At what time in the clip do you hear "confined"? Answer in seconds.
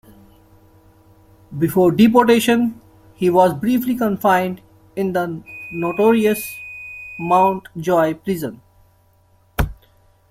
3.95-4.59